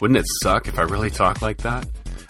[0.00, 1.86] Wouldn't it suck if I really talked like that?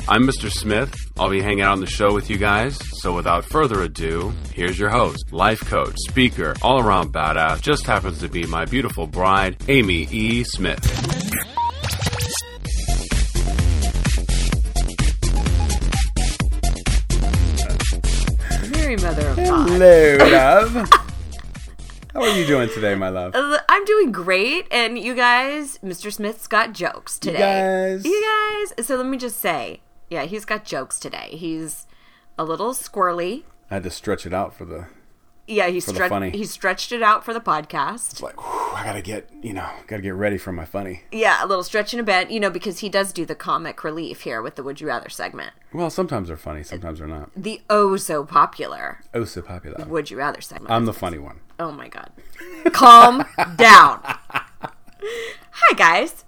[0.08, 0.50] I'm Mr.
[0.50, 0.92] Smith.
[1.16, 2.76] I'll be hanging out on the show with you guys.
[3.00, 8.18] So without further ado, here's your host, life coach, speaker, all around badass, just happens
[8.20, 10.42] to be my beautiful bride, Amy E.
[10.42, 10.84] Smith.
[18.72, 19.68] Mary Mother of God.
[19.68, 20.90] Hello, love.
[22.20, 23.34] How are you doing today, my love?
[23.34, 26.12] Uh, I'm doing great, and you guys, Mr.
[26.12, 27.38] Smith's got jokes today.
[27.38, 28.04] guys.
[28.04, 28.22] You
[28.76, 28.86] guys.
[28.86, 31.30] So let me just say, yeah, he's got jokes today.
[31.32, 31.86] He's
[32.36, 33.44] a little squirrely.
[33.70, 34.88] I had to stretch it out for the.
[35.46, 36.28] Yeah, he stretched funny.
[36.28, 38.12] he stretched it out for the podcast.
[38.12, 41.02] It's like, whew, I gotta get, you know, gotta get ready for my funny.
[41.12, 43.82] Yeah, a little stretch in a bend, you know, because he does do the comic
[43.84, 45.52] relief here with the Would You Rather segment.
[45.72, 47.30] Well, sometimes they're funny, sometimes they're not.
[47.36, 49.84] The oh so popular Oh, so popular.
[49.86, 50.70] Would You Rather segment.
[50.70, 51.40] I'm the funny one.
[51.58, 52.10] oh my god.
[52.72, 53.24] Calm
[53.56, 54.00] down.
[54.04, 56.24] Hi guys.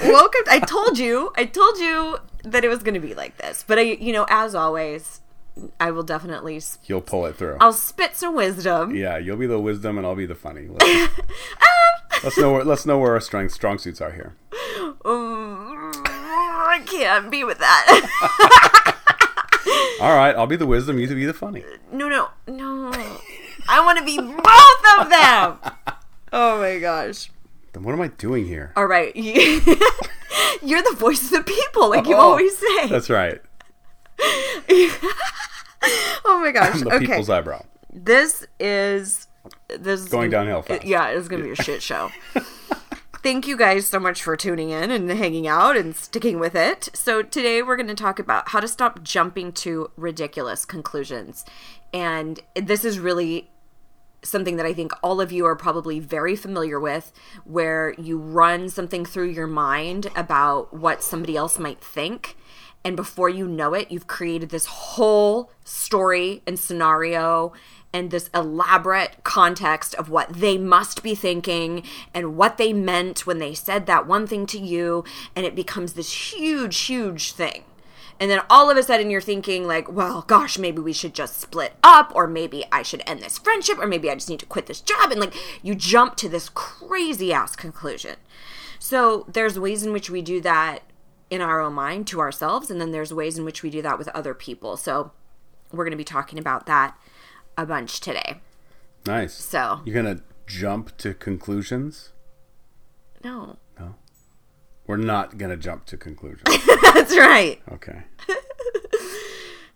[0.00, 0.42] Welcome.
[0.48, 1.32] I told you.
[1.36, 3.64] I told you that it was to be like this.
[3.66, 5.20] But I you know, as always,
[5.78, 7.56] I will definitely s- You'll pull it through.
[7.60, 8.94] I'll spit some wisdom.
[8.94, 10.68] yeah, you'll be the wisdom, and I'll be the funny.
[10.80, 14.34] Let's, let's know where let's know where our strong strong suits are here.
[15.04, 19.00] Mm, I can't be with that.
[20.00, 20.98] All right, I'll be the wisdom.
[20.98, 21.64] You to be the funny.
[21.92, 22.90] no, no, no.
[23.68, 25.96] I want to be both of them.
[26.32, 27.30] Oh my gosh.
[27.72, 28.72] Then what am I doing here?
[28.76, 29.14] All right.
[29.16, 32.88] You're the voice of the people, like you Oh, always say.
[32.88, 33.40] That's right.
[36.24, 36.80] oh my gosh.
[36.80, 37.06] The okay.
[37.06, 37.64] people's eyebrow.
[37.92, 39.28] This is
[39.68, 40.84] this is Going downhill fast.
[40.84, 42.10] Yeah, it's gonna be a shit show.
[43.24, 46.90] Thank you guys so much for tuning in and hanging out and sticking with it.
[46.92, 51.46] So today we're going to talk about how to stop jumping to ridiculous conclusions.
[51.94, 53.48] And this is really
[54.22, 58.68] something that I think all of you are probably very familiar with, where you run
[58.68, 62.36] something through your mind about what somebody else might think.
[62.84, 67.52] And before you know it, you've created this whole story and scenario
[67.94, 73.38] and this elaborate context of what they must be thinking and what they meant when
[73.38, 75.04] they said that one thing to you.
[75.34, 77.64] And it becomes this huge, huge thing.
[78.20, 81.40] And then all of a sudden you're thinking, like, well, gosh, maybe we should just
[81.40, 84.46] split up, or maybe I should end this friendship, or maybe I just need to
[84.46, 85.10] quit this job.
[85.10, 88.16] And like, you jump to this crazy ass conclusion.
[88.78, 90.82] So there's ways in which we do that
[91.30, 93.98] in our own mind to ourselves, and then there's ways in which we do that
[93.98, 94.76] with other people.
[94.76, 95.12] So
[95.72, 96.96] we're going to be talking about that
[97.56, 98.40] a bunch today.
[99.06, 99.34] Nice.
[99.34, 102.12] So, You're gonna jump to conclusions.
[103.22, 103.96] no, No,
[104.86, 106.42] we're not gonna jump to conclusions.
[106.94, 107.60] that's right.
[107.70, 108.02] Okay.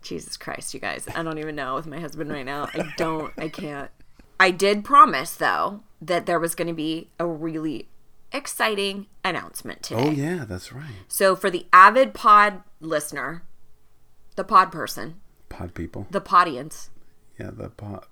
[0.02, 1.06] Jesus Christ, you guys.
[1.14, 2.68] I don't even know with my husband right now.
[2.72, 3.90] I don't, I can't.
[4.40, 7.88] I did promise, though, that there was going to be a really
[8.32, 10.00] exciting announcement today.
[10.02, 10.84] Oh yeah, that's right.
[11.08, 13.42] So, for the avid pod listener,
[14.36, 16.06] the pod person, Pod people.
[16.10, 16.90] the podience,
[17.38, 18.06] Yeah, the pod.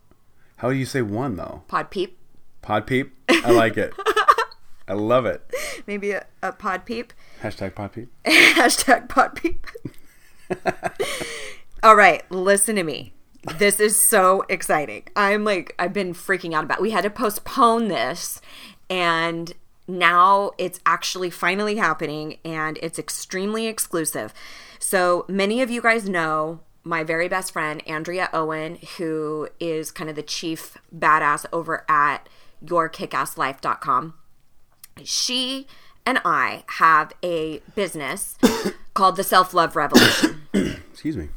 [0.56, 1.62] How do you say one though?
[1.68, 2.18] pod peep,
[2.62, 3.14] Pod peep.
[3.28, 3.92] I like it.
[4.88, 5.42] I love it.
[5.86, 7.12] maybe a, a pod peep,
[7.42, 8.08] Hashtag pod peep.
[8.24, 9.66] hashtag pod peep.
[11.82, 13.12] All right, listen to me.
[13.58, 15.04] This is so exciting.
[15.14, 16.80] I'm like, I've been freaking out about.
[16.80, 18.40] We had to postpone this,
[18.90, 19.52] and
[19.88, 24.32] now it's actually finally happening, and it's extremely exclusive.
[24.78, 30.08] So many of you guys know my very best friend Andrea Owen, who is kind
[30.08, 32.28] of the chief badass over at
[32.64, 34.14] yourkickasslife.com
[35.04, 35.66] she
[36.04, 38.38] and I have a business
[38.94, 40.42] called the Self Love Revolution.
[40.54, 41.28] Excuse me.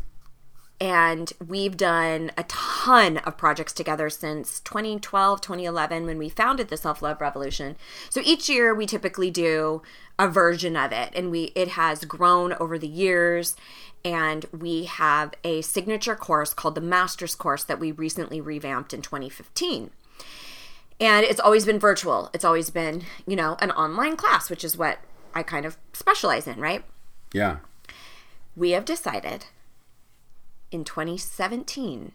[0.82, 6.78] And we've done a ton of projects together since 2012, 2011 when we founded the
[6.78, 7.76] Self Love Revolution.
[8.10, 9.82] So each year we typically do
[10.18, 11.12] a version of it.
[11.14, 13.56] And we it has grown over the years.
[14.06, 19.02] And we have a signature course called the Masters course that we recently revamped in
[19.02, 19.92] 2015
[21.02, 22.30] and it's always been virtual.
[22.34, 25.00] It's always been you know an online class which is what
[25.34, 26.84] i kind of specialize in right?
[27.34, 27.58] Yeah.
[28.56, 29.46] we have decided
[30.72, 32.12] in 2017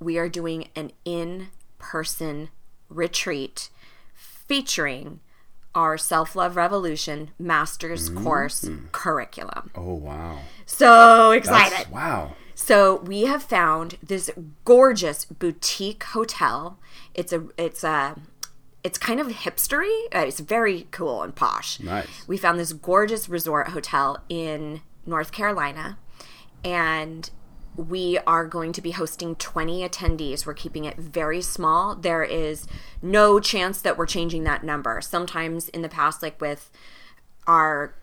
[0.00, 2.48] we are doing an in-person
[2.88, 3.68] retreat
[4.14, 5.20] featuring
[5.74, 8.24] our Self Love Revolution Master's mm-hmm.
[8.24, 9.70] Course curriculum.
[9.76, 10.40] Oh wow.
[10.66, 11.78] So excited.
[11.78, 12.34] That's, wow.
[12.54, 14.30] So we have found this
[14.64, 16.78] gorgeous boutique hotel.
[17.14, 18.16] It's a it's a
[18.82, 20.06] it's kind of hipstery.
[20.12, 21.78] It's very cool and posh.
[21.80, 22.26] Nice.
[22.26, 25.98] We found this gorgeous resort hotel in North Carolina,
[26.64, 27.30] and
[27.80, 30.46] we are going to be hosting 20 attendees.
[30.46, 31.94] We're keeping it very small.
[31.94, 32.66] There is
[33.02, 35.00] no chance that we're changing that number.
[35.00, 36.70] Sometimes in the past, like with
[37.46, 37.94] our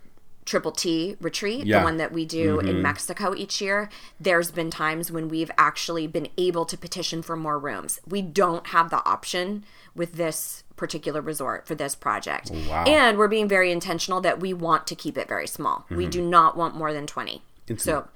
[0.45, 1.79] Triple T retreat, Yeah.
[1.79, 2.81] the one that we do in mm-hmm.
[2.81, 3.89] Mexico each year,
[4.19, 8.00] there's been times when we've actually been able to petition for more rooms.
[8.07, 12.50] We don't have the option with this particular resort for this project.
[12.53, 12.85] Oh, wow.
[12.85, 15.85] And we're being very intentional that we want to keep it very small.
[15.89, 16.12] We mm-hmm.
[16.12, 17.41] do not want more than 20.
[17.75, 18.07] So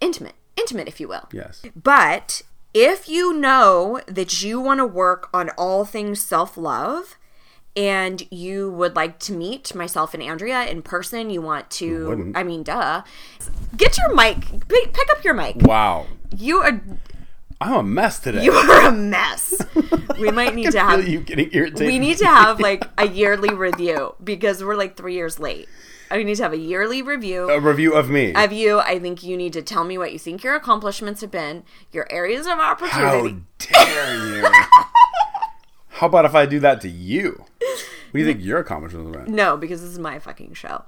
[0.00, 1.28] intimate, intimate, if you will.
[1.32, 1.62] Yes.
[1.80, 2.42] But
[2.72, 7.16] if you know that you want to work on all things self love
[7.76, 12.32] and you would like to meet myself and Andrea in person, you want to?
[12.34, 13.02] I mean, duh,
[13.76, 15.56] get your mic, pick up your mic.
[15.56, 16.06] Wow.
[16.36, 16.80] You are,
[17.60, 18.44] I'm a mess today.
[18.44, 19.60] you are a mess.
[20.18, 21.88] We might need to have, you getting irritated.
[21.88, 25.68] we need to have like a yearly review because we're like three years late.
[26.10, 27.50] Oh, I need to have a yearly review.
[27.50, 28.34] a review of me.
[28.34, 28.78] of you.
[28.80, 32.06] I think you need to tell me what you think your accomplishments have been, your
[32.10, 33.42] areas of opportunity.
[33.72, 34.46] How dare you?
[35.88, 37.44] How about if I do that to you?
[37.60, 39.34] What do you think your accomplishments have been?
[39.34, 40.84] No, because this is my fucking show.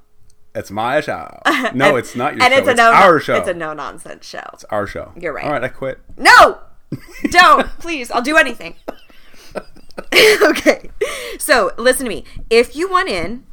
[0.55, 1.41] It's my show.
[1.75, 2.59] No, it's not your and show.
[2.59, 3.37] it's a It's, no our show.
[3.37, 4.43] It's a no nonsense show.
[4.53, 5.13] It's our show.
[5.21, 5.45] You're right.
[5.45, 5.99] All right, I quit.
[6.17, 6.59] No,
[7.31, 8.11] don't please.
[8.11, 8.75] I'll do anything.
[10.43, 10.91] okay,
[11.39, 12.25] so listen to me.
[12.51, 13.45] If you want in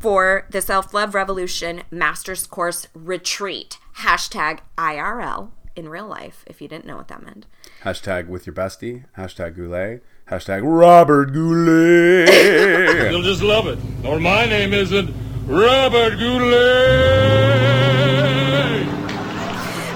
[0.00, 6.42] for the Self Love Revolution Masters Course Retreat, hashtag IRL in real life.
[6.46, 7.46] If you didn't know what that meant.
[7.84, 9.04] Hashtag with your bestie.
[9.16, 10.02] Hashtag Goulet.
[10.28, 12.28] Hashtag Robert Goulet.
[13.12, 13.78] You'll just love it.
[14.04, 15.14] Or my name isn't
[15.46, 17.50] Robert Goulet.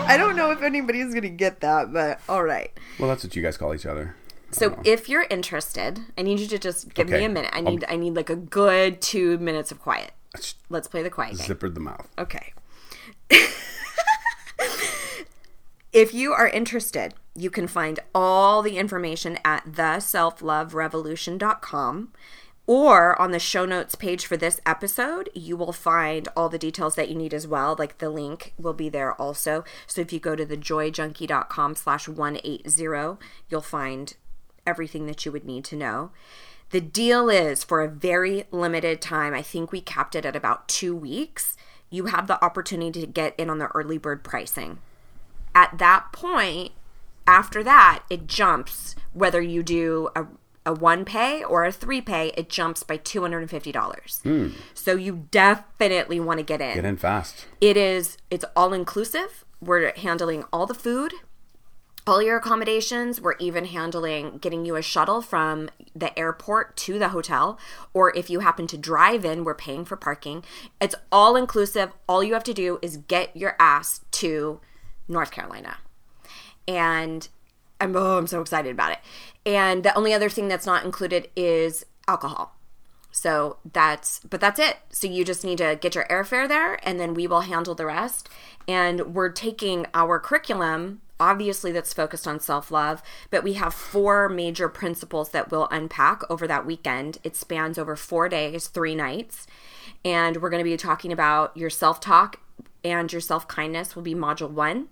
[0.06, 2.70] I don't know if anybody's gonna get that, but all right.
[2.98, 4.14] well, that's what you guys call each other.
[4.54, 7.50] So if you're interested, I need you to just give me a minute.
[7.52, 10.12] I um, need I need like a good two minutes of quiet.
[10.68, 11.46] Let's play the quiet game.
[11.46, 12.08] Zippered the mouth.
[12.18, 12.52] Okay.
[15.92, 22.12] if you are interested, you can find all the information at theselfloverevolution.com
[22.66, 26.94] or on the show notes page for this episode, you will find all the details
[26.94, 27.76] that you need as well.
[27.78, 29.64] Like the link will be there also.
[29.86, 33.18] So if you go to thejoyjunkie.com slash 180,
[33.50, 34.14] you'll find
[34.66, 36.10] everything that you would need to know.
[36.70, 40.68] The deal is for a very limited time, I think we capped it at about
[40.68, 41.56] two weeks,
[41.90, 44.78] you have the opportunity to get in on the early bird pricing.
[45.54, 46.72] At that point,
[47.26, 50.26] after that, it jumps whether you do a,
[50.66, 54.22] a one pay or a three pay, it jumps by $250.
[54.22, 54.48] Hmm.
[54.74, 56.74] So you definitely want to get in.
[56.74, 57.46] Get in fast.
[57.60, 59.44] It is it's all inclusive.
[59.60, 61.14] We're handling all the food,
[62.06, 63.20] all your accommodations.
[63.20, 67.58] We're even handling getting you a shuttle from the airport to the hotel.
[67.92, 70.44] Or if you happen to drive in, we're paying for parking.
[70.80, 71.92] It's all inclusive.
[72.08, 74.60] All you have to do is get your ass to
[75.08, 75.78] North Carolina.
[76.68, 77.28] And
[77.80, 78.98] I'm oh, I'm so excited about it.
[79.46, 82.54] And the only other thing that's not included is alcohol.
[83.10, 84.78] So that's, but that's it.
[84.90, 87.86] So you just need to get your airfare there and then we will handle the
[87.86, 88.28] rest.
[88.66, 94.28] And we're taking our curriculum, obviously, that's focused on self love, but we have four
[94.28, 97.18] major principles that we'll unpack over that weekend.
[97.24, 99.46] It spans over four days, three nights.
[100.04, 102.40] And we're going to be talking about your self talk
[102.84, 104.88] and your self kindness, will be module one,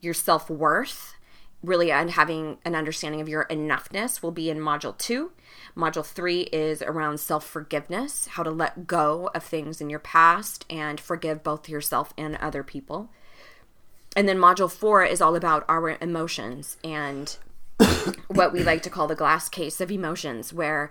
[0.00, 1.14] your self worth
[1.64, 5.32] really and having an understanding of your enoughness will be in module two.
[5.76, 10.64] Module three is around self forgiveness, how to let go of things in your past
[10.70, 13.10] and forgive both yourself and other people.
[14.16, 17.36] And then module four is all about our emotions and
[18.28, 20.90] what we like to call the glass case of emotions, where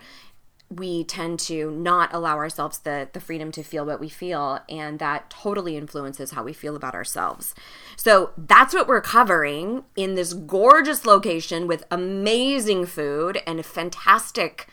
[0.69, 4.99] we tend to not allow ourselves the, the freedom to feel what we feel, and
[4.99, 7.53] that totally influences how we feel about ourselves.
[7.95, 14.67] So that's what we're covering in this gorgeous location with amazing food and fantastic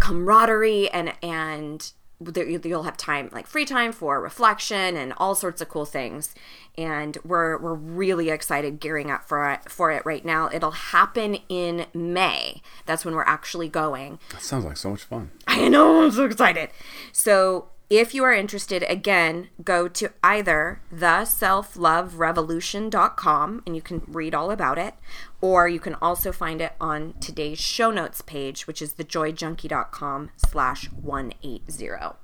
[0.00, 5.68] camaraderie and and you'll have time like free time for reflection and all sorts of
[5.68, 6.34] cool things
[6.78, 11.36] and we're we're really excited gearing up for it for it right now it'll happen
[11.48, 15.30] in may that's when we're actually going That sounds like so much fun.
[15.46, 16.70] I know, I'm so excited.
[17.12, 24.50] So if you are interested, again, go to either theselfloverevolution.com and you can read all
[24.50, 24.94] about it,
[25.40, 30.90] or you can also find it on today's show notes page, which is thejoyjunkie.com slash
[30.90, 32.16] 180.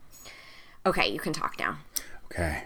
[0.85, 1.79] Okay, you can talk now.
[2.25, 2.65] Okay.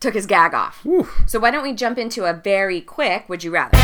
[0.00, 0.80] Took his gag off.
[0.82, 1.06] Whew.
[1.26, 3.78] So why don't we jump into a very quick would you rather?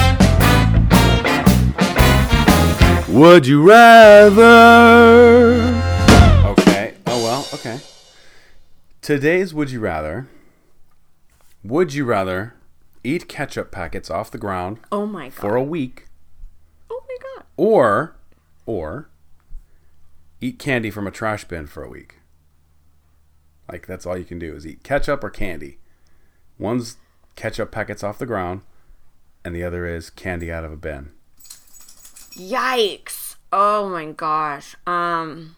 [3.08, 5.39] Would you rather?
[9.02, 10.28] Today's would you rather?
[11.64, 12.54] Would you rather
[13.02, 15.32] eat ketchup packets off the ground Oh my god.
[15.34, 16.06] for a week,
[16.90, 17.44] oh my god.
[17.56, 18.16] or
[18.66, 19.08] or
[20.40, 22.16] eat candy from a trash bin for a week?
[23.70, 25.78] Like that's all you can do is eat ketchup or candy.
[26.58, 26.96] One's
[27.36, 28.60] ketchup packets off the ground,
[29.44, 31.12] and the other is candy out of a bin.
[32.34, 33.36] Yikes.
[33.52, 34.76] Oh my gosh.
[34.86, 35.56] Um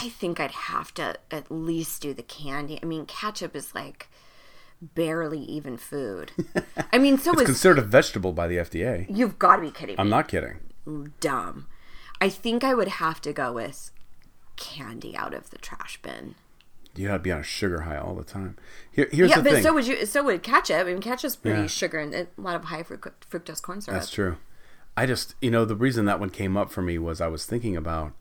[0.00, 2.78] I think I'd have to at least do the candy.
[2.82, 4.08] I mean, ketchup is like
[4.82, 6.32] barely even food.
[6.92, 9.06] I mean, so It's is considered a vegetable by the FDA.
[9.08, 10.00] you've got to be kidding me.
[10.00, 10.58] I'm not kidding.
[11.20, 11.66] dumb.
[12.20, 13.90] I think I would have to go with
[14.56, 16.34] candy out of the trash bin.
[16.96, 18.56] You gotta be on a sugar high all the time.
[18.92, 20.06] Here, here's yeah, the but so would you.
[20.06, 20.76] So would ketchup.
[20.76, 21.66] I mean, ketchup's pretty Yeah.
[21.66, 24.00] sugar and a lot of high fructose corn syrup.
[24.00, 24.36] That's true.
[24.96, 27.46] I just, you know, the reason that one came up for me was I was
[27.46, 28.12] thinking about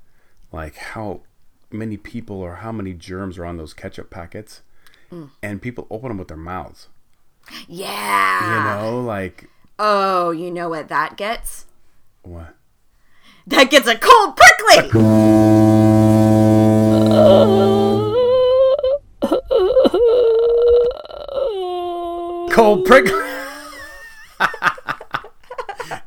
[0.51, 1.22] like how
[1.74, 4.62] many people or how many germs are on those ketchup packets,
[5.12, 5.30] Mm.
[5.44, 6.88] and people open them with their mouths.
[7.68, 8.80] Yeah.
[8.80, 9.50] You know, like
[9.80, 11.65] Oh, you know what that gets?
[12.22, 12.56] what?
[13.48, 14.89] That gets a cold prickly.
[22.51, 23.08] Cold prick.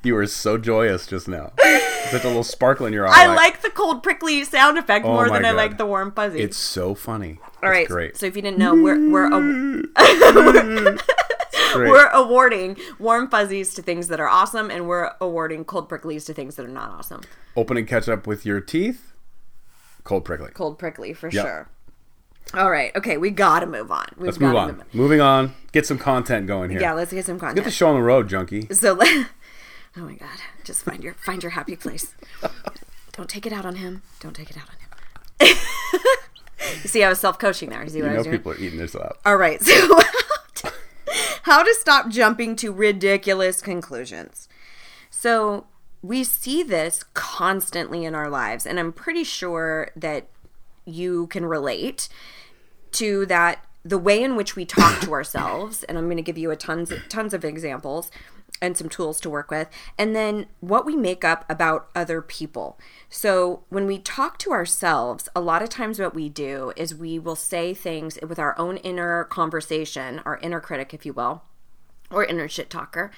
[0.04, 1.52] you were so joyous just now.
[2.10, 3.12] Such a little sparkle in your eye.
[3.14, 6.40] I like the cold prickly sound effect Oh more than I like the warm fuzzy.
[6.40, 7.38] It's so funny.
[7.62, 7.86] All right.
[7.88, 8.16] Great.
[8.16, 9.82] So if you didn't know, we're we're a-
[11.72, 11.90] great.
[11.90, 16.34] we're awarding warm fuzzies to things that are awesome, and we're awarding cold pricklies to
[16.34, 17.22] things that are not awesome.
[17.56, 19.12] Opening ketchup with your teeth.
[20.04, 20.50] Cold prickly.
[20.52, 21.44] Cold prickly for Yep.
[21.44, 21.68] sure.
[22.54, 22.94] All right.
[22.94, 24.06] Okay, we gotta move on.
[24.16, 24.82] We've Let's move gotta on.
[24.92, 25.52] Moving on.
[25.72, 26.80] Get some content going here.
[26.80, 27.56] Yeah, let's get some content.
[27.56, 28.68] Get the show on the road, junkie.
[28.72, 28.96] So,
[29.96, 32.14] oh my god, just find your find your happy place.
[33.12, 34.02] Don't take it out on him.
[34.20, 35.56] Don't take it out on him.
[36.82, 37.82] you see, I was self coaching there.
[37.82, 38.38] You see what You I know was doing?
[38.38, 39.18] people are eating this up.
[39.24, 40.00] All right, so
[41.42, 44.48] how to stop jumping to ridiculous conclusions.
[45.10, 45.66] So
[46.02, 50.28] we see this constantly in our lives, and I'm pretty sure that
[50.84, 52.08] you can relate
[52.92, 56.38] to that the way in which we talk to ourselves and i'm going to give
[56.38, 58.10] you a tons tons of examples
[58.60, 62.78] and some tools to work with and then what we make up about other people.
[63.08, 67.18] So when we talk to ourselves a lot of times what we do is we
[67.18, 71.42] will say things with our own inner conversation our inner critic if you will
[72.10, 73.10] or inner shit talker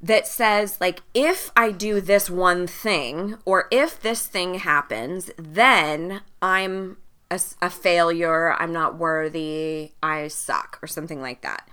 [0.00, 6.20] that says like if i do this one thing or if this thing happens then
[6.42, 6.96] i'm
[7.30, 11.68] a, a failure i'm not worthy i suck or something like that.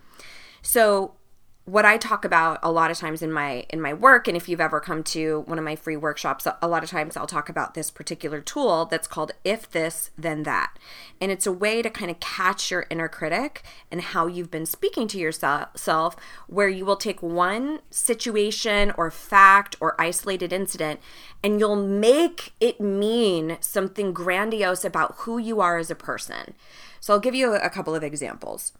[0.61, 1.15] So
[1.65, 4.49] what I talk about a lot of times in my in my work and if
[4.49, 7.49] you've ever come to one of my free workshops a lot of times I'll talk
[7.49, 10.77] about this particular tool that's called if this then that.
[11.19, 14.65] And it's a way to kind of catch your inner critic and how you've been
[14.65, 16.15] speaking to yourself
[16.47, 20.99] where you will take one situation or fact or isolated incident
[21.43, 26.55] and you'll make it mean something grandiose about who you are as a person.
[26.99, 28.73] So I'll give you a couple of examples.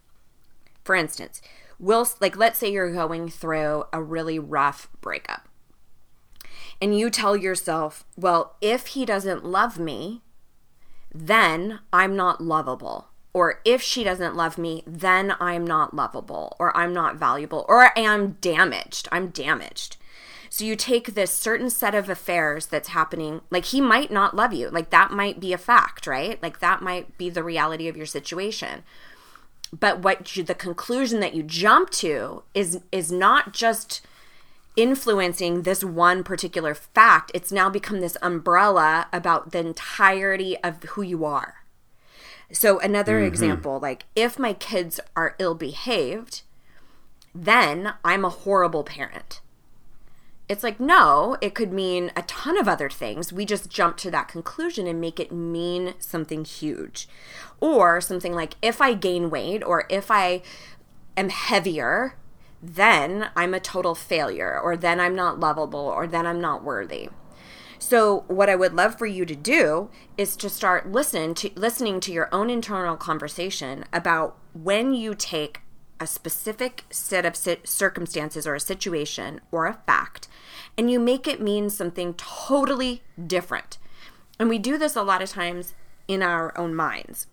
[0.84, 1.42] For instance,
[1.82, 5.50] will like let's say you're going through a really rough breakup
[6.80, 10.22] and you tell yourself well if he doesn't love me
[11.14, 13.08] then i'm not lovable.
[13.34, 17.98] Or if she doesn't love me then i'm not lovable or i'm not valuable or
[17.98, 19.98] i'm damaged i'm damaged.
[20.50, 24.54] So you take this certain set of affairs that's happening like he might not love
[24.54, 26.42] you like that might be a fact right?
[26.44, 28.84] Like that might be the reality of your situation
[29.78, 34.02] but what you, the conclusion that you jump to is is not just
[34.76, 37.32] influencing this one particular fact.
[37.34, 41.56] It's now become this umbrella about the entirety of who you are.
[42.54, 43.28] So another mm-hmm.
[43.28, 46.42] example like if my kids are ill behaved
[47.34, 49.40] then i'm a horrible parent
[50.52, 53.32] it's like, no, it could mean a ton of other things.
[53.32, 57.08] We just jump to that conclusion and make it mean something huge.
[57.62, 60.42] Or something like, if I gain weight or if I
[61.16, 62.18] am heavier,
[62.62, 67.08] then I'm a total failure, or then I'm not lovable, or then I'm not worthy.
[67.80, 72.02] So what I would love for you to do is to start listen to listening
[72.02, 75.62] to your own internal conversation about when you take
[76.02, 80.28] a specific set of circumstances or a situation or a fact
[80.78, 83.78] and you make it mean something totally different.
[84.40, 85.74] And we do this a lot of times
[86.08, 87.28] in our own minds.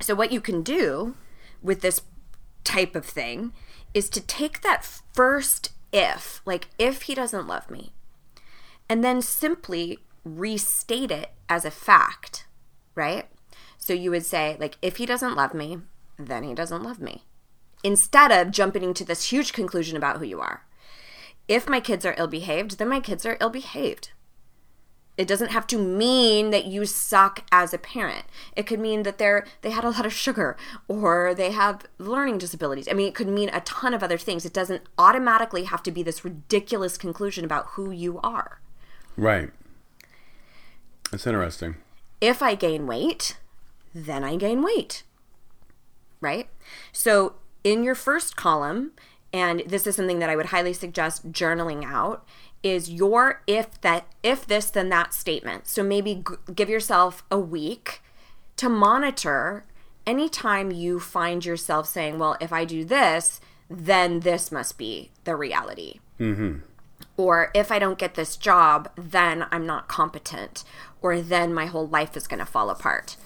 [0.00, 1.14] So, what you can do
[1.62, 2.00] with this
[2.64, 3.52] type of thing
[3.92, 7.92] is to take that first if, like if he doesn't love me,
[8.88, 12.46] and then simply restate it as a fact,
[12.94, 13.28] right?
[13.78, 15.78] So you would say, like, if he doesn't love me,
[16.18, 17.24] then he doesn't love me.
[17.84, 20.64] Instead of jumping into this huge conclusion about who you are.
[21.46, 24.10] If my kids are ill behaved, then my kids are ill behaved.
[25.16, 28.24] It doesn't have to mean that you suck as a parent.
[28.56, 30.56] It could mean that they're they had a lot of sugar
[30.88, 32.88] or they have learning disabilities.
[32.90, 34.44] I mean, it could mean a ton of other things.
[34.44, 38.60] It doesn't automatically have to be this ridiculous conclusion about who you are.
[39.16, 39.50] Right.
[41.12, 41.76] That's interesting.
[42.20, 43.36] If I gain weight,
[43.94, 45.04] then I gain weight.
[46.20, 46.48] Right?
[46.90, 47.34] So,
[47.64, 48.92] in your first column,
[49.32, 52.24] and this is something that I would highly suggest journaling out
[52.62, 55.66] is your if that if this then that statement.
[55.66, 58.00] So maybe g- give yourself a week
[58.56, 59.64] to monitor
[60.06, 65.36] anytime you find yourself saying, "Well, if I do this, then this must be the
[65.36, 66.58] reality." Mm-hmm.
[67.16, 70.64] Or if I don't get this job, then I'm not competent,
[71.02, 73.16] or then my whole life is going to fall apart.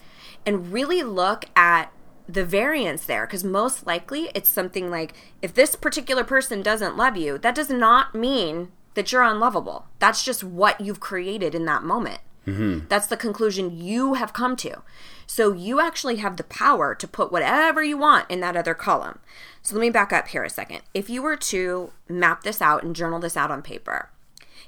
[0.45, 1.93] And really look at
[2.29, 7.17] the variance there because most likely it's something like if this particular person doesn't love
[7.17, 9.87] you, that does not mean that you're unlovable.
[9.99, 12.21] That's just what you've created in that moment.
[12.47, 12.87] Mm-hmm.
[12.89, 14.83] That's the conclusion you have come to.
[15.27, 19.19] So you actually have the power to put whatever you want in that other column.
[19.63, 20.81] So let me back up here a second.
[20.95, 24.11] If you were to map this out and journal this out on paper,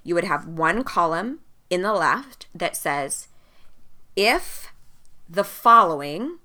[0.04, 1.40] you would have one column
[1.70, 3.28] in the left that says,
[4.14, 4.72] if
[5.28, 6.38] the following,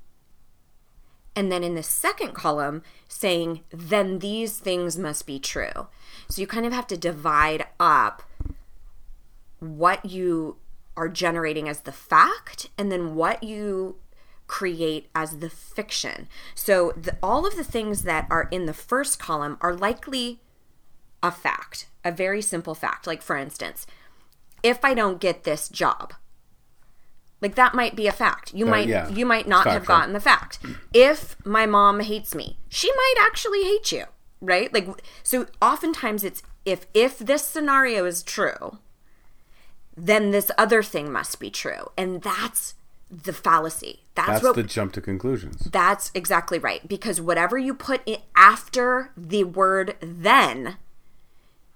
[1.35, 5.87] and then in the second column saying, then these things must be true.
[6.29, 8.23] So you kind of have to divide up
[9.59, 10.57] what you
[10.97, 13.97] are generating as the fact and then what you
[14.47, 16.27] create as the fiction.
[16.53, 20.39] So the, all of the things that are in the first column are likely
[21.21, 23.07] a fact, a very simple fact.
[23.07, 23.87] Like, for instance,
[24.63, 26.13] if I don't get this job,
[27.45, 28.53] like that might be a fact.
[28.53, 29.07] You Uh, might yeah.
[29.09, 30.59] you might not have gotten the fact.
[30.93, 34.05] If my mom hates me, she might actually hate you,
[34.41, 34.73] right?
[34.73, 34.87] Like
[35.23, 38.79] so oftentimes it's if if this scenario is true,
[39.95, 41.91] then this other thing must be true.
[41.97, 42.73] And that's
[43.11, 44.01] the fallacy.
[44.15, 45.59] That's, That's what the jump to conclusions.
[45.71, 50.77] that's exactly right because whatever you put in after the word then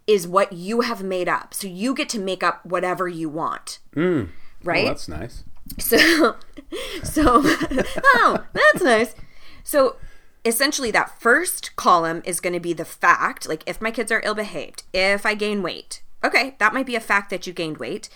[0.08, 1.54] is what you have made up.
[1.54, 3.80] So you get to make up whatever you want.
[3.94, 4.84] Right?
[4.84, 5.44] Well, that's nice.
[5.78, 6.36] So,
[7.04, 9.16] so, oh, that's nice.
[9.64, 9.98] So,
[10.44, 14.22] essentially, that first column is going to be the fact, like if my kids are
[14.24, 16.02] ill behaved, if I gain weight.
[16.24, 18.10] Okay, that might be a fact that you gained weight.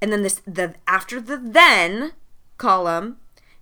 [0.00, 2.12] And then this, the after the then
[2.56, 3.18] column,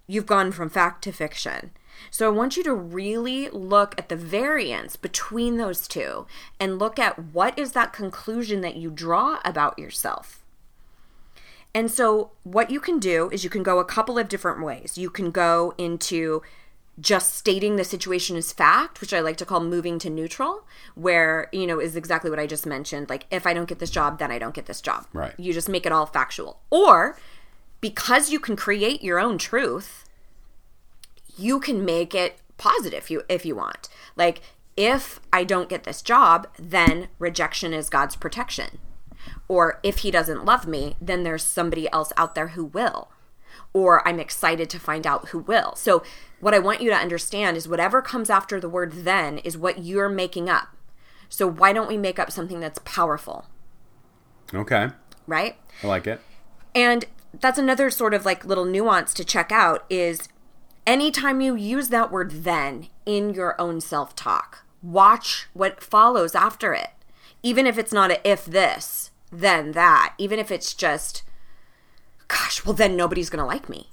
[0.07, 1.71] you've gone from fact to fiction.
[2.11, 6.27] So I want you to really look at the variance between those two
[6.61, 10.38] and look at what is that conclusion that you draw about yourself.
[11.74, 14.96] And so, what you can do is you can go a couple of different ways.
[14.96, 16.42] You can go into
[17.00, 21.48] just stating the situation as fact, which I like to call moving to neutral, where,
[21.52, 23.09] you know, is exactly what I just mentioned.
[23.09, 25.07] Like, if I don't get this job, then I don't get this job.
[25.12, 25.35] Right.
[25.38, 26.61] You just make it all factual.
[26.70, 27.16] Or,
[27.81, 30.04] because you can create your own truth,
[31.37, 33.88] you can make it positive if you if you want.
[34.16, 34.40] Like
[34.76, 38.78] if I don't get this job, then rejection is God's protection.
[39.48, 43.11] Or if he doesn't love me, then there's somebody else out there who will.
[43.72, 45.74] Or I'm excited to find out who will.
[45.76, 46.02] So
[46.40, 49.85] what I want you to understand is whatever comes after the word then is what
[49.85, 50.68] you're making up.
[51.28, 53.46] So why don't we make up something that's powerful,
[54.54, 54.88] Okay.
[55.26, 55.57] right?
[55.83, 56.20] I like it.
[56.74, 57.04] And
[57.38, 60.28] that's another sort of like little nuance to check out is
[60.87, 66.72] anytime you use that word then in your own self talk, watch what follows after
[66.72, 66.88] it.
[67.42, 71.22] Even if it's not a if this, then that, even if it's just,
[72.27, 73.90] gosh, well, then nobody's going to like me.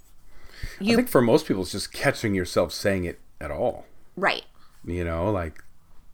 [0.81, 3.85] I think for most people, it's just catching yourself saying it at all.
[4.15, 4.43] Right.
[4.83, 5.63] You know, like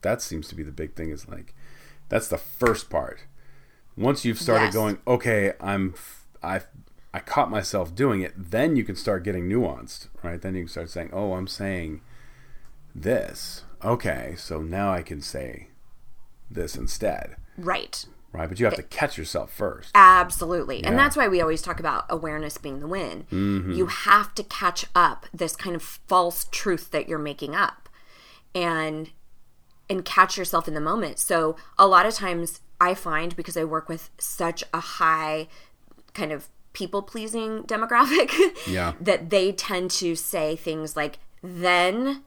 [0.02, 1.10] that seems to be the big thing.
[1.10, 1.54] Is like
[2.10, 3.22] that's the first part.
[3.98, 4.74] Once you've started Yes.
[4.74, 5.94] going, okay, I'm,
[6.42, 6.62] I,
[7.14, 8.34] I caught myself doing it.
[8.38, 10.42] Then you can start getting nuanced, right?
[10.42, 12.02] Then you can start saying, oh, I'm saying
[12.96, 13.64] this.
[13.84, 15.68] Okay, so now I can say
[16.54, 17.36] this instead.
[17.58, 18.06] Right.
[18.34, 19.92] Right, but you have to catch yourself first.
[19.94, 20.84] Absolutely.
[20.86, 23.26] And that's why we always talk about awareness being the win.
[23.30, 23.74] Mm-hmm.
[23.74, 27.90] You have to catch up this kind of false truth that you're making up
[28.56, 29.10] and
[29.90, 31.20] and catch yourself in the moment.
[31.20, 35.50] So a lot of times I find because I work with such a high
[36.14, 38.32] kind of people pleasing demographic
[38.66, 38.94] Yeah.
[39.02, 42.24] that they tend to say things like then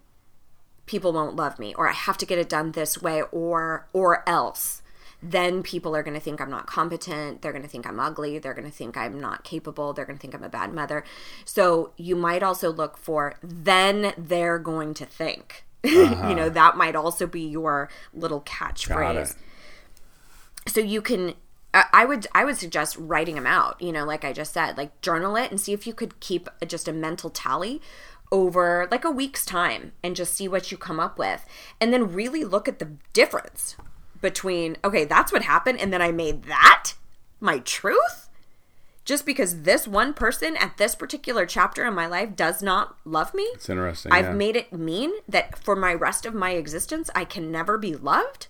[0.87, 4.29] people won't love me or I have to get it done this way or or
[4.29, 4.83] else
[5.27, 7.41] then people are going to think I'm not competent.
[7.41, 8.39] They're going to think I'm ugly.
[8.39, 9.95] They're going to think I'm not capable.
[9.95, 11.03] They're going to think I'm a bad mother.
[11.47, 15.65] So you might also look for then they're going to think.
[15.83, 16.49] you know, uh-huh.
[16.51, 19.35] that might also be your little catchphrase
[20.67, 21.35] so you can
[21.73, 23.81] I I would I would suggest writing them out.
[23.81, 26.49] You know, like I just said, like journal it and see if you could keep
[26.67, 27.81] just a mental tally
[28.35, 31.47] over like a week's time and just see what you come up with,
[31.81, 33.77] and then really look at the difference
[34.21, 36.95] between okay, that's what happened, and then I made that
[37.41, 38.29] my truth.
[39.05, 43.35] Just because this one person at this particular chapter in my life does not love
[43.35, 44.11] me, It's interesting.
[44.11, 44.33] I've yeah.
[44.33, 48.49] made it mean that for my rest of my existence, I can never be loved.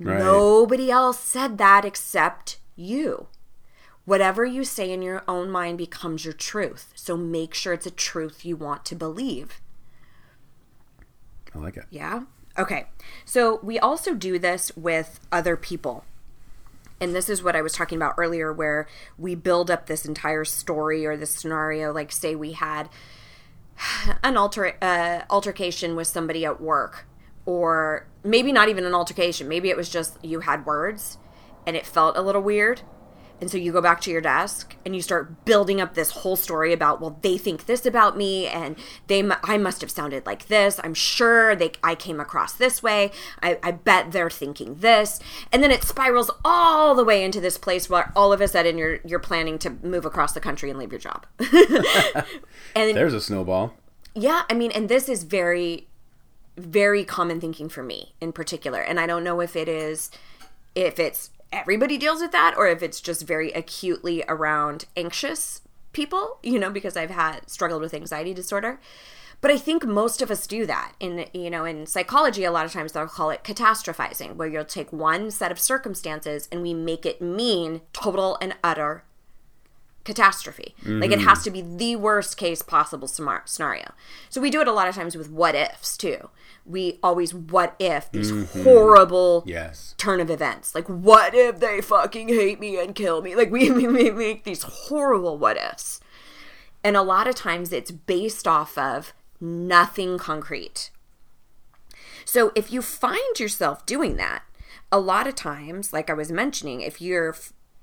[0.00, 0.18] Right.
[0.18, 3.28] Nobody else said that except you.
[4.04, 6.92] Whatever you say in your own mind becomes your truth.
[6.96, 9.60] So make sure it's a truth you want to believe.
[11.54, 11.84] I like it.
[11.90, 12.22] Yeah?
[12.58, 12.86] Okay.
[13.24, 16.04] So we also do this with other people.
[17.00, 18.86] And this is what I was talking about earlier, where
[19.18, 21.92] we build up this entire story or this scenario.
[21.92, 22.88] Like, say we had
[24.22, 27.06] an alter uh, altercation with somebody at work,
[27.44, 29.48] or maybe not even an altercation.
[29.48, 31.18] Maybe it was just you had words,
[31.66, 32.82] and it felt a little weird.
[33.42, 36.36] And so you go back to your desk and you start building up this whole
[36.36, 38.76] story about, well, they think this about me, and
[39.08, 40.78] they, I must have sounded like this.
[40.84, 43.10] I'm sure they, I came across this way.
[43.42, 45.18] I, I bet they're thinking this,
[45.50, 48.78] and then it spirals all the way into this place where all of a sudden
[48.78, 51.26] you're, you're planning to move across the country and leave your job.
[52.76, 53.74] and There's a snowball.
[54.14, 55.88] yeah, I mean, and this is very,
[56.56, 58.80] very common thinking for me in particular.
[58.80, 60.12] And I don't know if it is,
[60.76, 65.60] if it's everybody deals with that or if it's just very acutely around anxious
[65.92, 68.80] people, you know, because I've had struggled with anxiety disorder.
[69.40, 70.92] But I think most of us do that.
[71.00, 74.64] In you know, in psychology, a lot of times they'll call it catastrophizing, where you'll
[74.64, 79.02] take one set of circumstances and we make it mean total and utter
[80.04, 80.74] catastrophe.
[80.84, 81.28] Like it mm-hmm.
[81.28, 83.92] has to be the worst case possible scenario.
[84.28, 86.30] So we do it a lot of times with what ifs too.
[86.64, 88.62] We always what if these mm-hmm.
[88.62, 89.94] horrible Yes.
[89.98, 90.74] turn of events.
[90.74, 93.34] Like what if they fucking hate me and kill me?
[93.34, 96.00] Like we, we make these horrible what ifs.
[96.84, 100.90] And a lot of times it's based off of nothing concrete.
[102.24, 104.42] So if you find yourself doing that,
[104.90, 107.34] a lot of times, like I was mentioning, if you're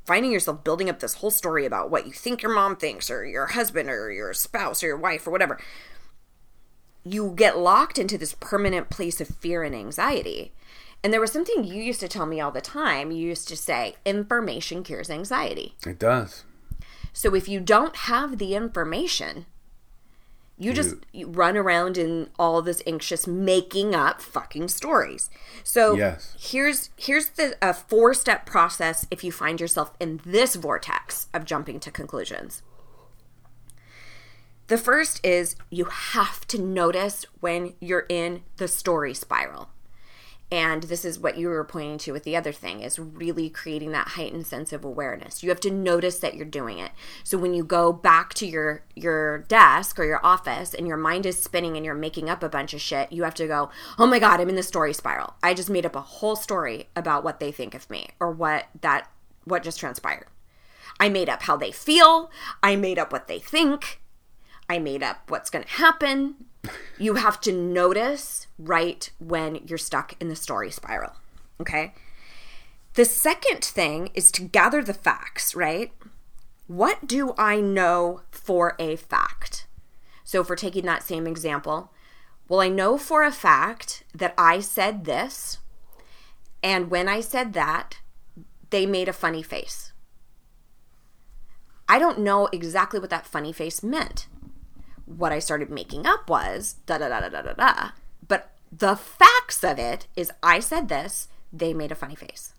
[0.05, 3.25] finding yourself building up this whole story about what you think your mom thinks or
[3.25, 5.59] your husband or your spouse or your wife or whatever,
[7.03, 10.53] you get locked into this permanent place of fear and anxiety.
[11.03, 13.11] And there was something you used to tell me all the time.
[13.11, 15.75] You used to say, information cures anxiety.
[15.85, 16.43] It does.
[17.13, 19.45] So if you don't have the information,
[20.59, 25.29] you just you run around in all this anxious making up fucking stories.
[25.63, 26.35] So Yes.
[26.37, 31.45] here's here's the a four step process if you find yourself in this vortex of
[31.45, 32.61] jumping to conclusions.
[34.67, 39.69] The first is you have to notice when you're in the story spiral.
[40.51, 43.91] And this is what you were pointing to with the other thing is really creating
[43.91, 45.43] that heightened sense of awareness.
[45.43, 46.91] You have to notice that you're doing it.
[47.23, 51.27] So when you go back to your your desk or your office and your mind
[51.27, 54.07] is spinning and you're making up a bunch of shit, you have to go, "Oh
[54.07, 55.35] my god, I'm in the story spiral.
[55.43, 58.65] I just made up a whole story about what they think of me or what
[58.81, 59.07] that
[59.43, 60.25] what just transpired.
[60.99, 62.31] I made up how they feel.
[62.63, 64.01] I made up what they think.
[64.67, 66.35] I made up what's going to happen.
[66.97, 71.13] You have to notice right when you're stuck in the story spiral.
[71.61, 71.93] Okay.
[72.95, 75.93] The second thing is to gather the facts, right?
[76.67, 79.65] What do I know for a fact?
[80.23, 81.91] So, if we're taking that same example,
[82.47, 85.59] well, I know for a fact that I said this,
[86.61, 87.99] and when I said that,
[88.69, 89.93] they made a funny face.
[91.87, 94.27] I don't know exactly what that funny face meant
[95.17, 97.89] what I started making up was da da da da da da da.
[98.27, 102.53] But the facts of it is I said this, they made a funny face.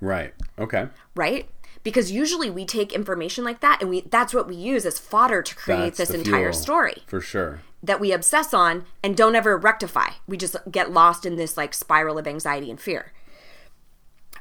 [0.00, 0.34] Right.
[0.58, 0.88] Okay.
[1.14, 1.48] Right?
[1.82, 5.42] Because usually we take information like that and we that's what we use as fodder
[5.42, 7.60] to create That's this entire fuel, story For sure.
[7.82, 10.10] that we obsess on and don't ever rectify.
[10.26, 13.12] We just get lost in this like spiral of anxiety and fear.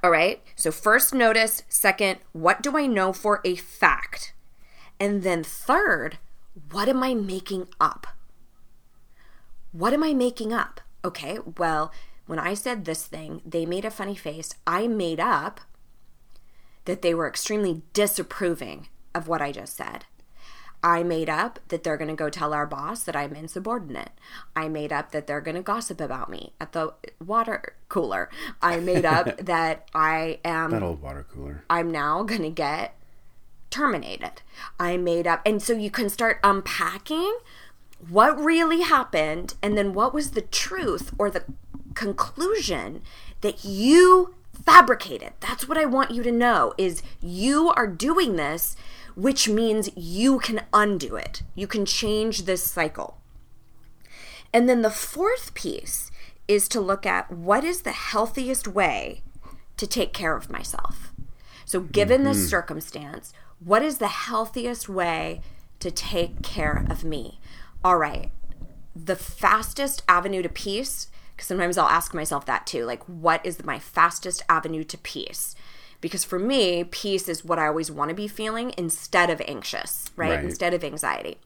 [0.04, 0.42] All right.
[0.56, 1.64] So, first, notice.
[1.70, 4.34] Second, what do I know for a fact?
[5.00, 6.18] And then, third,
[6.72, 8.08] what am I making up?
[9.72, 10.82] What am I making up?
[11.04, 11.92] Okay, well,
[12.26, 14.56] when I said this thing, they made a funny face.
[14.66, 15.62] I made up
[16.86, 20.06] that they were extremely disapproving of what I just said.
[20.84, 24.12] I made up that they're going to go tell our boss that I'm insubordinate.
[24.56, 28.30] I made up that they're going to gossip about me at the water cooler.
[28.62, 31.64] I made up that I am That old water cooler.
[31.70, 32.96] I'm now going to get
[33.76, 34.42] terminated.
[34.80, 35.42] I made up.
[35.46, 37.38] And so you can start unpacking
[38.10, 41.44] what really happened and then what was the truth or the
[41.94, 43.02] conclusion
[43.42, 44.36] that you
[44.66, 45.34] fabricated.
[45.42, 48.76] That's what I want you to know is you are doing this
[49.16, 51.42] which means you can undo it.
[51.56, 53.18] You can change this cycle.
[54.54, 56.12] And then the fourth piece
[56.50, 59.22] is to look at what is the healthiest way
[59.78, 61.14] to take care of myself.
[61.66, 62.48] So, given this mm-hmm.
[62.48, 65.42] circumstance, what is the healthiest way
[65.80, 67.40] to take care of me?
[67.84, 68.32] All right,
[68.96, 73.64] the fastest avenue to peace, because sometimes I'll ask myself that too like, what is
[73.64, 75.56] my fastest avenue to peace?
[76.02, 80.12] Because for me, peace is what I always want to be feeling instead of anxious,
[80.16, 80.36] right?
[80.36, 80.44] Right.
[80.44, 81.38] Instead of anxiety.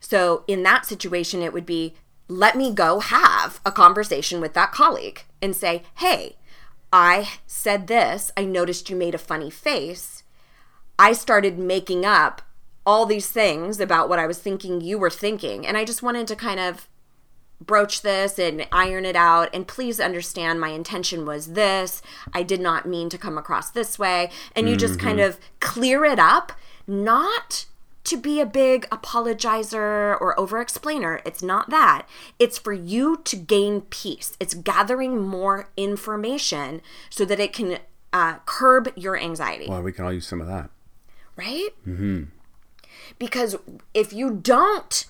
[0.00, 1.94] So in that situation, it would be
[2.28, 6.36] let me go have a conversation with that colleague and say, hey,
[6.92, 8.30] I said this.
[8.36, 10.17] I noticed you made a funny face.
[10.98, 12.42] I started making up
[12.84, 15.66] all these things about what I was thinking you were thinking.
[15.66, 16.88] And I just wanted to kind of
[17.60, 19.50] broach this and iron it out.
[19.52, 22.02] And please understand my intention was this.
[22.32, 24.30] I did not mean to come across this way.
[24.56, 26.52] And you just kind of clear it up,
[26.86, 27.66] not
[28.04, 31.20] to be a big apologizer or over explainer.
[31.26, 32.06] It's not that.
[32.38, 34.34] It's for you to gain peace.
[34.40, 36.80] It's gathering more information
[37.10, 37.80] so that it can
[38.14, 40.70] uh, curb your anxiety Well, we can all use some of that.
[41.38, 41.70] Right?
[41.86, 42.24] Mm-hmm.
[43.18, 43.56] Because
[43.94, 45.06] if you don't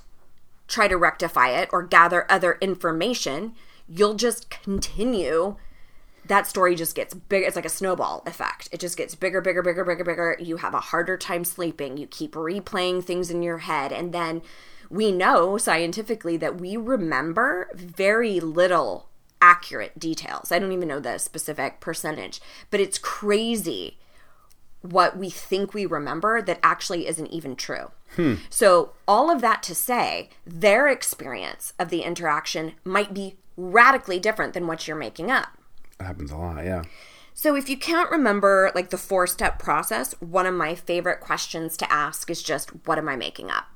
[0.68, 3.54] try to rectify it or gather other information,
[3.88, 5.56] you'll just continue.
[6.26, 7.44] That story just gets big.
[7.44, 8.68] It's like a snowball effect.
[8.70, 10.36] It just gets bigger, bigger, bigger, bigger, bigger.
[10.38, 11.96] You have a harder time sleeping.
[11.96, 13.92] You keep replaying things in your head.
[13.92, 14.42] And then
[14.90, 19.08] we know scientifically that we remember very little
[19.40, 20.52] accurate details.
[20.52, 23.96] I don't even know the specific percentage, but it's crazy
[24.82, 27.90] what we think we remember that actually isn't even true.
[28.16, 28.34] Hmm.
[28.48, 34.54] So, all of that to say, their experience of the interaction might be radically different
[34.54, 35.48] than what you're making up.
[35.98, 36.84] That happens a lot, yeah.
[37.34, 41.76] So, if you can't remember like the four step process, one of my favorite questions
[41.78, 43.66] to ask is just, What am I making up?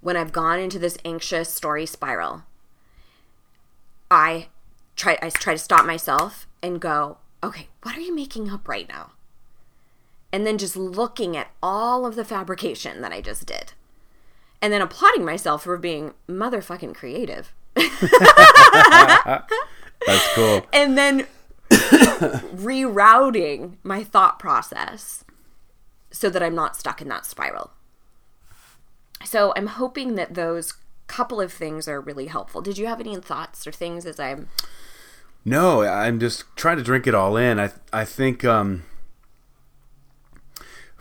[0.00, 2.42] When I've gone into this anxious story spiral,
[4.10, 4.48] I
[4.96, 8.88] try, I try to stop myself and go, Okay, what are you making up right
[8.88, 9.12] now?
[10.32, 13.72] And then just looking at all of the fabrication that I just did.
[14.60, 17.52] And then applauding myself for being motherfucking creative.
[17.74, 17.90] That's
[20.34, 20.66] cool.
[20.72, 21.26] And then
[21.70, 25.24] rerouting my thought process
[26.10, 27.72] so that I'm not stuck in that spiral.
[29.24, 30.74] So I'm hoping that those
[31.06, 32.62] couple of things are really helpful.
[32.62, 34.48] Did you have any thoughts or things as I'm
[35.44, 37.60] No, I'm just trying to drink it all in.
[37.60, 38.84] I I think um,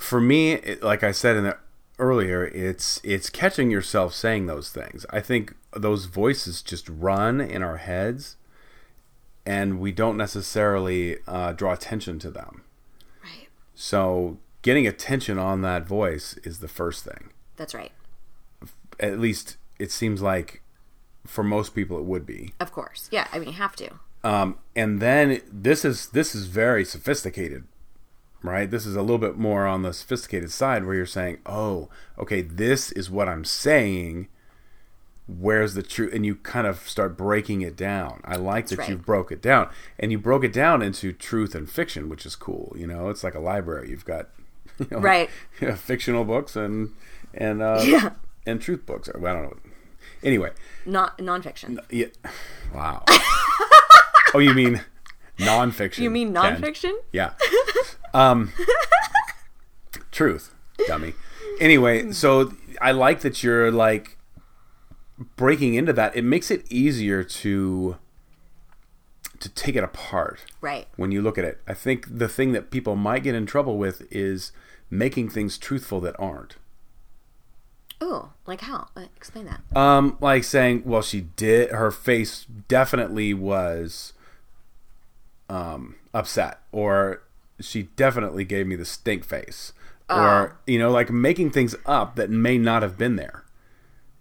[0.02, 1.58] for me, it, like I said in the
[2.00, 5.06] earlier, it's it's catching yourself saying those things.
[5.10, 8.36] I think those voices just run in our heads,
[9.46, 12.64] and we don't necessarily uh, draw attention to them.
[13.24, 13.48] right?
[13.76, 17.30] So getting attention on that voice is the first thing.
[17.58, 17.92] That's right.
[19.00, 20.62] At least it seems like
[21.26, 22.54] for most people it would be.
[22.60, 23.08] Of course.
[23.12, 23.92] Yeah, I mean you have to.
[24.24, 27.64] um, and then this is this is very sophisticated
[28.44, 31.90] right this is a little bit more on the sophisticated side where you're saying oh
[32.18, 34.28] okay this is what i'm saying
[35.28, 38.90] where's the truth and you kind of start breaking it down i like that right.
[38.90, 42.36] you broke it down and you broke it down into truth and fiction which is
[42.36, 44.30] cool you know it's like a library you've got
[44.80, 45.30] you know, Right.
[45.62, 46.94] you know, fictional books and
[47.34, 48.12] and uh, Yeah.
[48.46, 49.58] and truth books i don't know
[50.24, 50.50] anyway
[50.86, 51.78] Not nonfiction.
[51.90, 52.08] yeah.
[52.74, 53.04] Wow.
[54.34, 54.82] oh, you mean
[55.38, 56.00] nonfiction?
[56.00, 56.56] You mean Ken.
[56.62, 56.94] nonfiction?
[57.12, 57.34] Yeah.
[58.14, 58.52] Um.
[60.12, 60.54] truth,
[60.88, 61.14] dummy.
[61.60, 64.18] Anyway, so I like that you're like
[65.36, 66.16] breaking into that.
[66.16, 67.98] It makes it easier to
[69.40, 70.88] to take it apart Right.
[70.98, 71.60] when you look at it.
[71.68, 74.52] I think the thing that people might get in trouble with is
[74.92, 76.58] making things truthful that aren't.
[78.00, 78.90] Oh, like how?
[78.96, 79.62] Uh, Explain that.
[79.78, 81.72] Um, like saying, well, she did.
[81.72, 84.14] Her face definitely was,
[85.50, 87.24] um, upset or
[87.62, 89.74] she definitely gave me the stink face
[90.10, 90.20] Oh.
[90.22, 93.46] or you know like making things up that may not have been there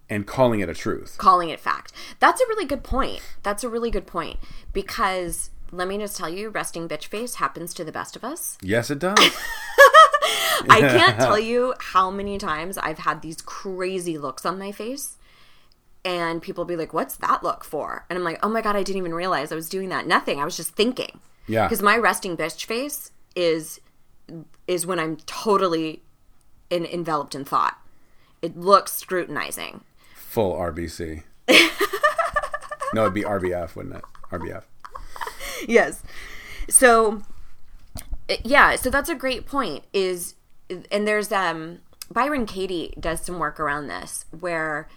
[0.09, 1.93] and calling it a truth calling it fact.
[2.21, 3.21] That's a really good point.
[3.43, 4.39] That's a really good point
[4.73, 8.57] because let me just tell you, resting bitch face happens to the best of us.
[8.63, 9.19] yes it does
[10.69, 15.17] I can't tell you how many times I've had these crazy looks on my face.
[16.05, 18.05] And people be like, What's that look for?
[18.09, 20.07] And I'm like, Oh my God, I didn't even realize I was doing that.
[20.07, 20.41] Nothing.
[20.41, 21.21] I was just thinking.
[21.47, 21.67] Yeah.
[21.67, 23.81] Because my resting bitch face is
[24.67, 26.03] is when I'm totally
[26.71, 27.79] in, enveloped in thought.
[28.43, 29.83] It looks scrutinizing.
[30.15, 31.23] full rbc
[32.95, 34.05] no it'd be rbf wouldn't it?
[34.31, 34.63] Rbf
[35.67, 36.03] yes.
[36.69, 37.23] So
[38.29, 40.35] uh, yeah so that's a great point is
[40.93, 41.81] and there's um
[42.13, 44.89] byron katie does some work around this where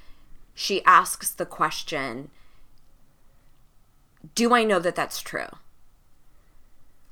[0.54, 2.30] she asks the question
[4.36, 5.48] do i know that that's true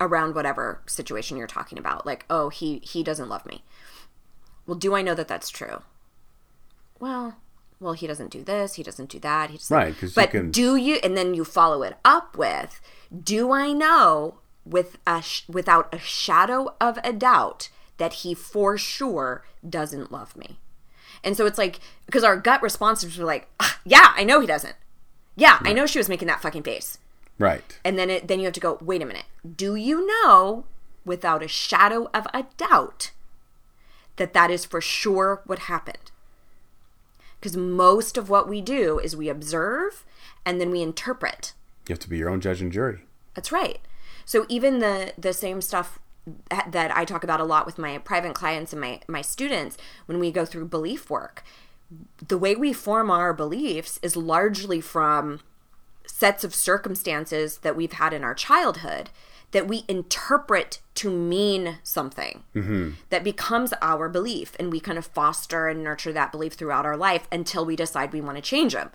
[0.02, 2.06] around whatever situation you're talking about.
[2.06, 3.64] Like oh he he doesn't love me.
[4.68, 5.82] Well do i know that that's true?
[7.00, 7.38] Well
[7.80, 10.32] well he doesn't do this he doesn't do that he doesn't Right, 'cause you but
[10.32, 12.80] can- do you and then you follow it up with
[13.24, 14.36] do i know
[14.66, 20.36] with a sh- without a shadow of a doubt that he for sure doesn't love
[20.36, 20.60] me?
[21.24, 24.48] And so it's like because our gut responses were like "Ah, yeah i know he
[24.48, 24.76] doesn't.
[25.36, 27.00] Yeah i know she was making that fucking face
[27.40, 27.80] right.
[27.84, 29.26] And then it then you have to go wait a minute.
[29.56, 30.66] Do you know
[31.06, 33.12] without a shadow of a doubt
[34.18, 36.12] that that is for sure what happened?
[37.40, 40.06] Because most of what we do is we observe
[40.46, 41.54] and then we interpret.
[41.88, 43.02] You have to be your own judge and jury.
[43.34, 43.80] That's right.
[44.26, 46.00] So even the the same stuff
[46.50, 49.78] that that I talk about a lot with my private clients and my my students
[50.06, 51.44] when we go through belief work,
[52.26, 55.42] the way we form our beliefs is largely from
[56.12, 59.10] sets of circumstances that we've had in our childhood
[59.52, 62.92] that we interpret to mean something mm-hmm.
[63.10, 66.96] that becomes our belief and we kind of foster and nurture that belief throughout our
[66.96, 68.92] life until we decide we want to change them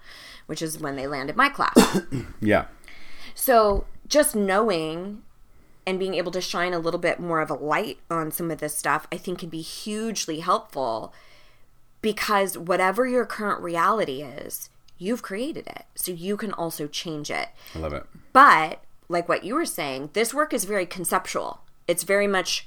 [0.47, 2.01] which is when they land in my class.
[2.41, 2.67] Yeah.
[3.35, 5.23] So just knowing
[5.87, 8.59] and being able to shine a little bit more of a light on some of
[8.59, 11.13] this stuff, I think can be hugely helpful
[12.01, 15.85] because whatever your current reality is, you've created it.
[15.95, 17.49] So you can also change it.
[17.75, 21.61] i love it But like what you were saying, this work is very conceptual.
[21.87, 22.67] It's very much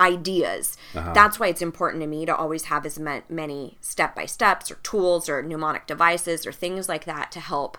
[0.00, 0.76] ideas.
[0.94, 1.12] Uh-huh.
[1.12, 4.76] That's why it's important to me to always have as many step by steps or
[4.76, 7.78] tools or mnemonic devices or things like that to help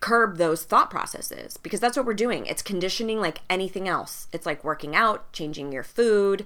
[0.00, 2.46] curb those thought processes because that's what we're doing.
[2.46, 4.28] It's conditioning like anything else.
[4.32, 6.44] It's like working out, changing your food,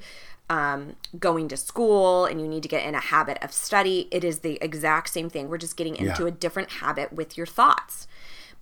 [0.50, 4.08] um, going to school, and you need to get in a habit of study.
[4.10, 5.48] It is the exact same thing.
[5.48, 6.28] We're just getting into Yeah.
[6.28, 8.06] a different habit with your thoughts.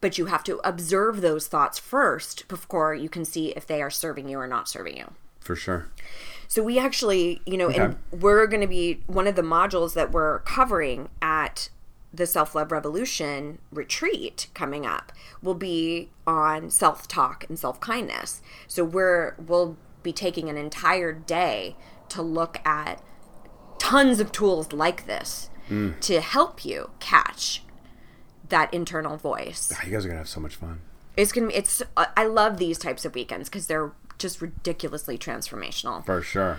[0.00, 3.90] But you have to observe those thoughts first before you can see if they are
[3.90, 5.10] serving you or not serving you.
[5.40, 5.86] for sure
[6.48, 10.10] So we actually, you know, and we're going to be one of the modules that
[10.12, 11.70] we're covering at
[12.12, 18.42] the Self Love Revolution retreat coming up will be on self talk and self kindness.
[18.66, 21.76] So we're we'll be taking an entire day
[22.08, 23.02] to look at
[23.78, 25.98] tons of tools like this mm.
[26.00, 27.62] to help you catch
[28.48, 29.72] that internal voice.
[29.74, 30.80] Ah, you guys are gonna have so much fun.
[31.16, 36.04] It's gonna it's uh, i love these types of weekends because they're just ridiculously transformational.
[36.04, 36.58] For sure.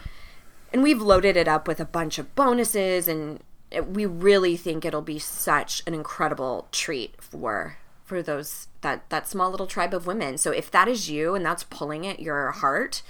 [0.74, 3.42] And we've loaded it up with a bunch of bonuses and
[3.86, 9.50] we really think it'll be such an incredible treat for for those that that small
[9.52, 10.38] little tribe of women.
[10.38, 13.02] So if that is you and that's pulling at your heart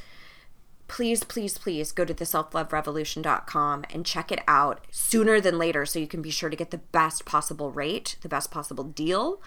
[0.92, 5.98] please please please go to the selfloverevolution.com and check it out sooner than later so
[5.98, 9.42] you can be sure to get the best possible rate the best possible deal.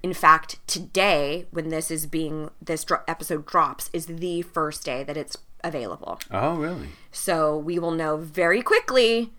[0.00, 5.02] In fact today when this is being this dro- episode drops is the first day
[5.02, 6.20] that it's available.
[6.30, 6.90] Oh really?
[7.10, 9.32] So we will know very quickly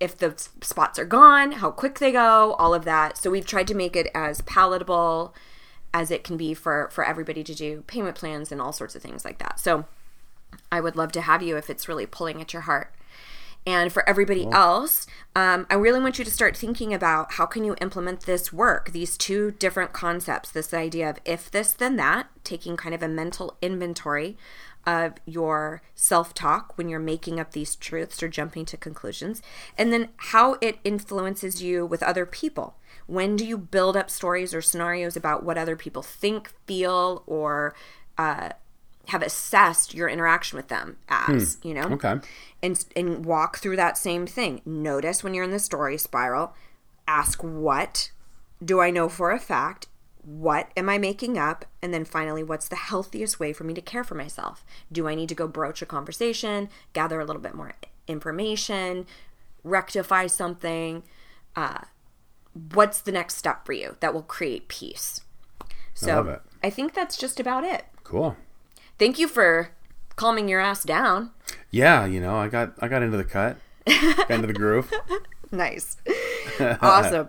[0.00, 3.18] if the spots are gone, how quick they go, all of that.
[3.18, 5.34] So we've tried to make it as palatable
[5.92, 9.02] as it can be for for everybody to do payment plans and all sorts of
[9.02, 9.58] things like that.
[9.58, 9.86] So
[10.70, 12.94] I would love to have you if it's really pulling at your heart.
[13.66, 15.06] And for everybody else,
[15.36, 18.92] um, I really want you to start thinking about how can you implement this work,
[18.92, 23.08] these two different concepts, this idea of if this, then that, taking kind of a
[23.08, 24.38] mental inventory
[24.88, 29.42] of your self-talk when you're making up these truths or jumping to conclusions,
[29.76, 32.76] and then how it influences you with other people.
[33.06, 37.74] When do you build up stories or scenarios about what other people think, feel, or
[38.16, 38.50] uh,
[39.06, 41.88] have assessed your interaction with them as, you know?
[41.92, 42.20] okay
[42.62, 44.60] and and walk through that same thing.
[44.64, 46.54] Notice when you're in the story spiral,
[47.06, 48.10] ask what
[48.64, 49.86] do I know for a fact?
[50.24, 51.64] What am I making up?
[51.82, 54.64] And then finally, what's the healthiest way for me to care for myself?
[54.90, 57.74] Do I need to go broach a conversation, gather a little bit more
[58.06, 59.06] information,
[59.64, 61.02] rectify something?
[61.56, 61.80] Uh,
[62.72, 65.22] what's the next step for you that will create peace?
[65.94, 66.42] So love it.
[66.62, 67.84] I think that's just about it.
[68.04, 68.36] Cool.
[68.98, 69.70] Thank you for
[70.16, 71.30] calming your ass down.
[71.70, 73.56] Yeah, you know, I got I got into the cut,
[73.86, 74.92] got into the groove.
[75.50, 75.96] Nice.
[76.60, 77.28] awesome.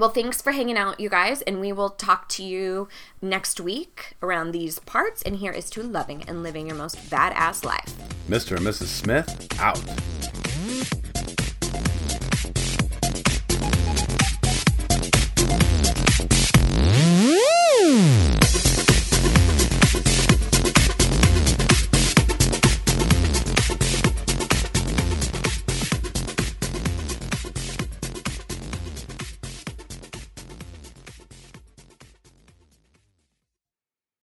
[0.00, 2.88] Well, thanks for hanging out, you guys, and we will talk to you
[3.20, 5.20] next week around these parts.
[5.20, 7.94] And here is to loving and living your most badass life.
[8.26, 8.56] Mr.
[8.56, 8.86] and Mrs.
[8.86, 10.39] Smith out.